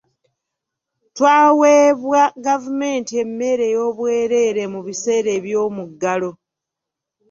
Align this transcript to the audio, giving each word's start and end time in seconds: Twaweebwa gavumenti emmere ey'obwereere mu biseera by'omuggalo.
Twaweebwa 1.15 2.21
gavumenti 2.45 3.13
emmere 3.23 3.63
ey'obwereere 3.73 4.63
mu 4.73 4.79
biseera 4.87 5.33
by'omuggalo. 5.45 6.31